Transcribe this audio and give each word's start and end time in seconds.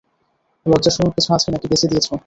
লজ্জা 0.65 0.91
শরম 0.93 1.11
কিছু 1.15 1.29
আছে, 1.33 1.47
নাকি 1.53 1.65
বেঁচে 1.71 1.87
দিয়েছ? 1.91 2.07